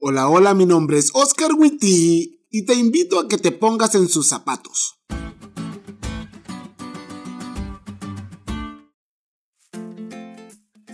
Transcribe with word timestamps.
Hola, 0.00 0.28
hola, 0.28 0.54
mi 0.54 0.64
nombre 0.64 0.96
es 0.96 1.10
Oscar 1.12 1.54
Witty 1.54 2.46
y 2.52 2.64
te 2.64 2.74
invito 2.74 3.18
a 3.18 3.26
que 3.26 3.36
te 3.36 3.50
pongas 3.50 3.96
en 3.96 4.08
sus 4.08 4.28
zapatos. 4.28 5.00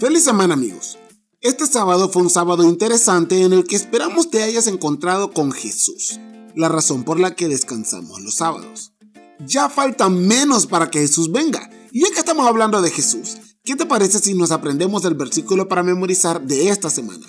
Feliz 0.00 0.24
semana 0.24 0.54
amigos. 0.54 0.96
Este 1.42 1.66
sábado 1.66 2.08
fue 2.08 2.22
un 2.22 2.30
sábado 2.30 2.64
interesante 2.64 3.42
en 3.42 3.52
el 3.52 3.64
que 3.64 3.76
esperamos 3.76 4.30
te 4.30 4.42
hayas 4.42 4.68
encontrado 4.68 5.34
con 5.34 5.52
Jesús, 5.52 6.18
la 6.54 6.70
razón 6.70 7.04
por 7.04 7.20
la 7.20 7.36
que 7.36 7.48
descansamos 7.48 8.22
los 8.22 8.36
sábados. 8.36 8.94
Ya 9.38 9.68
falta 9.68 10.08
menos 10.08 10.66
para 10.66 10.88
que 10.88 11.00
Jesús 11.00 11.30
venga, 11.30 11.68
y 11.92 12.00
ya 12.00 12.10
que 12.10 12.20
estamos 12.20 12.46
hablando 12.46 12.80
de 12.80 12.90
Jesús, 12.90 13.36
¿qué 13.64 13.76
te 13.76 13.84
parece 13.84 14.18
si 14.20 14.32
nos 14.32 14.50
aprendemos 14.50 15.04
el 15.04 15.12
versículo 15.12 15.68
para 15.68 15.82
memorizar 15.82 16.40
de 16.40 16.70
esta 16.70 16.88
semana? 16.88 17.26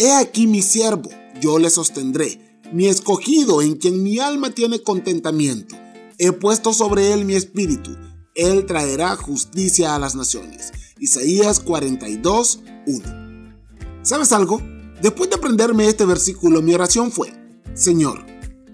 He 0.00 0.12
aquí 0.12 0.46
mi 0.46 0.62
siervo, 0.62 1.10
yo 1.40 1.58
le 1.58 1.70
sostendré, 1.70 2.60
mi 2.72 2.86
escogido 2.86 3.62
en 3.62 3.74
quien 3.74 4.04
mi 4.04 4.20
alma 4.20 4.50
tiene 4.50 4.80
contentamiento. 4.80 5.74
He 6.18 6.30
puesto 6.30 6.72
sobre 6.72 7.12
él 7.12 7.24
mi 7.24 7.34
espíritu, 7.34 7.96
él 8.36 8.64
traerá 8.64 9.16
justicia 9.16 9.96
a 9.96 9.98
las 9.98 10.14
naciones. 10.14 10.70
Isaías 11.00 11.58
42, 11.58 12.60
1. 12.86 13.58
¿Sabes 14.02 14.30
algo? 14.30 14.62
Después 15.02 15.30
de 15.30 15.36
aprenderme 15.36 15.88
este 15.88 16.04
versículo, 16.04 16.62
mi 16.62 16.74
oración 16.74 17.10
fue, 17.10 17.32
Señor, 17.74 18.24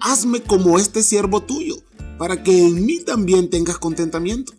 hazme 0.01 0.43
como 0.43 0.79
este 0.79 1.03
siervo 1.03 1.43
tuyo, 1.43 1.77
para 2.19 2.43
que 2.43 2.67
en 2.67 2.85
mí 2.85 3.01
también 3.01 3.49
tengas 3.49 3.79
contentamiento. 3.79 4.53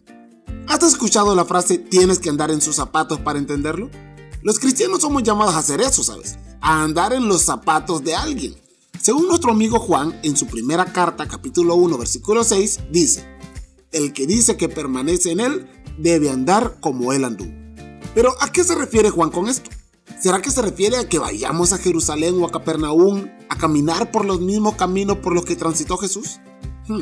¿Has 0.67 0.81
escuchado 0.81 1.35
la 1.35 1.45
frase 1.45 1.77
tienes 1.77 2.17
que 2.17 2.29
andar 2.29 2.49
en 2.49 2.61
sus 2.61 2.77
zapatos 2.77 3.19
para 3.19 3.37
entenderlo? 3.37 3.91
Los 4.45 4.59
cristianos 4.59 5.01
somos 5.01 5.23
llamados 5.23 5.55
a 5.55 5.57
hacer 5.57 5.81
eso, 5.81 6.03
¿sabes? 6.03 6.37
a 6.61 6.83
andar 6.83 7.13
en 7.13 7.27
los 7.27 7.41
zapatos 7.41 8.03
de 8.03 8.13
alguien. 8.13 8.55
Según 9.01 9.27
nuestro 9.27 9.51
amigo 9.51 9.79
Juan, 9.79 10.19
en 10.21 10.37
su 10.37 10.45
primera 10.45 10.85
carta, 10.93 11.27
capítulo 11.27 11.73
1, 11.73 11.97
versículo 11.97 12.43
6, 12.43 12.81
dice, 12.91 13.25
El 13.91 14.13
que 14.13 14.27
dice 14.27 14.55
que 14.55 14.69
permanece 14.69 15.31
en 15.31 15.39
él, 15.39 15.67
debe 15.97 16.29
andar 16.29 16.77
como 16.79 17.11
él 17.11 17.25
anduvo. 17.25 17.51
Pero 18.13 18.35
¿a 18.39 18.51
qué 18.51 18.63
se 18.63 18.75
refiere 18.75 19.09
Juan 19.09 19.31
con 19.31 19.49
esto? 19.49 19.71
¿Será 20.21 20.39
que 20.43 20.51
se 20.51 20.61
refiere 20.61 20.97
a 20.97 21.09
que 21.09 21.17
vayamos 21.17 21.73
a 21.73 21.79
Jerusalén 21.79 22.39
o 22.39 22.45
a 22.45 22.51
Capernaum 22.51 23.27
a 23.49 23.57
caminar 23.57 24.11
por 24.11 24.25
los 24.25 24.41
mismos 24.41 24.75
caminos 24.75 25.17
por 25.17 25.33
los 25.33 25.43
que 25.43 25.55
transitó 25.55 25.97
Jesús? 25.97 26.39
Hmm. 26.87 27.01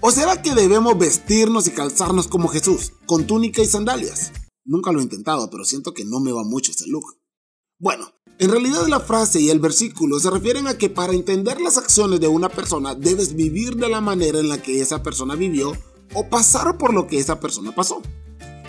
¿O 0.00 0.12
será 0.12 0.42
que 0.42 0.54
debemos 0.54 0.96
vestirnos 0.96 1.66
y 1.66 1.72
calzarnos 1.72 2.28
como 2.28 2.46
Jesús, 2.46 2.92
con 3.04 3.26
túnica 3.26 3.62
y 3.62 3.66
sandalias? 3.66 4.30
Nunca 4.68 4.92
lo 4.92 5.00
he 5.00 5.02
intentado, 5.02 5.48
pero 5.48 5.64
siento 5.64 5.94
que 5.94 6.04
no 6.04 6.20
me 6.20 6.30
va 6.30 6.44
mucho 6.44 6.72
ese 6.72 6.86
look. 6.88 7.16
Bueno, 7.78 8.12
en 8.38 8.50
realidad 8.50 8.86
la 8.86 9.00
frase 9.00 9.40
y 9.40 9.48
el 9.48 9.60
versículo 9.60 10.20
se 10.20 10.30
refieren 10.30 10.66
a 10.66 10.76
que 10.76 10.90
para 10.90 11.14
entender 11.14 11.58
las 11.58 11.78
acciones 11.78 12.20
de 12.20 12.28
una 12.28 12.50
persona 12.50 12.94
debes 12.94 13.34
vivir 13.34 13.76
de 13.76 13.88
la 13.88 14.02
manera 14.02 14.38
en 14.38 14.50
la 14.50 14.60
que 14.60 14.82
esa 14.82 15.02
persona 15.02 15.36
vivió 15.36 15.72
o 16.12 16.28
pasar 16.28 16.76
por 16.76 16.92
lo 16.92 17.06
que 17.06 17.18
esa 17.18 17.40
persona 17.40 17.74
pasó. 17.74 18.02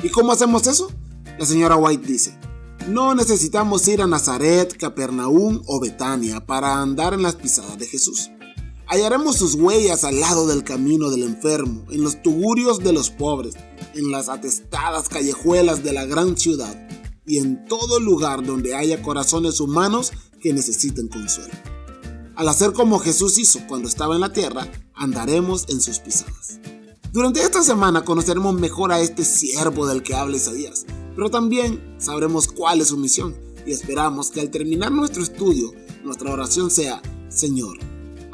¿Y 0.01 0.07
cómo 0.07 0.31
hacemos 0.31 0.67
eso? 0.67 0.89
La 1.37 1.45
señora 1.45 1.75
White 1.75 2.07
dice, 2.07 2.39
no 2.87 3.13
necesitamos 3.13 3.85
ir 3.89 4.01
a 4.01 4.07
Nazaret, 4.07 4.77
Capernaum 4.77 5.61
o 5.67 5.81
Betania 5.81 6.45
para 6.45 6.79
andar 6.79 7.13
en 7.13 7.23
las 7.23 7.35
pisadas 7.35 7.77
de 7.77 7.87
Jesús. 7.87 8.31
Hallaremos 8.91 9.35
sus 9.35 9.53
huellas 9.53 10.03
al 10.03 10.19
lado 10.19 10.47
del 10.47 10.63
camino 10.63 11.11
del 11.11 11.21
enfermo, 11.21 11.85
en 11.91 12.03
los 12.03 12.23
tugurios 12.23 12.79
de 12.79 12.91
los 12.91 13.11
pobres, 13.11 13.53
en 13.93 14.09
las 14.09 14.29
atestadas 14.29 15.07
callejuelas 15.09 15.83
de 15.83 15.93
la 15.93 16.05
gran 16.05 16.35
ciudad 16.35 16.75
y 17.23 17.37
en 17.37 17.65
todo 17.65 17.99
lugar 17.99 18.43
donde 18.43 18.73
haya 18.73 19.03
corazones 19.03 19.59
humanos 19.59 20.11
que 20.41 20.53
necesiten 20.53 21.07
consuelo. 21.07 21.53
Al 22.35 22.47
hacer 22.47 22.73
como 22.73 22.97
Jesús 22.97 23.37
hizo 23.37 23.59
cuando 23.67 23.87
estaba 23.87 24.15
en 24.15 24.21
la 24.21 24.33
tierra, 24.33 24.67
andaremos 24.95 25.65
en 25.69 25.81
sus 25.81 25.99
pisadas. 25.99 26.59
Durante 27.13 27.43
esta 27.43 27.61
semana 27.61 28.03
conoceremos 28.03 28.55
mejor 28.55 28.91
a 28.91 29.01
este 29.01 29.23
siervo 29.23 29.85
del 29.85 30.01
que 30.01 30.15
habla 30.15 30.37
Isaías, 30.37 30.87
pero 31.15 31.29
también 31.29 31.95
sabremos 31.99 32.47
cuál 32.47 32.81
es 32.81 32.87
su 32.87 32.97
misión 32.97 33.35
y 33.67 33.71
esperamos 33.71 34.31
que 34.31 34.41
al 34.41 34.49
terminar 34.49 34.91
nuestro 34.91 35.21
estudio, 35.21 35.71
nuestra 36.03 36.33
oración 36.33 36.71
sea, 36.71 37.03
Señor, 37.29 37.77